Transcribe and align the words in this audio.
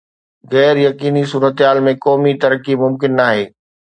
غير 0.53 0.75
يقيني 0.87 1.23
صورتحال 1.31 1.83
۾ 1.89 1.93
قومي 2.05 2.33
ترقي 2.45 2.75
ممڪن 2.85 3.15
ناهي. 3.23 3.45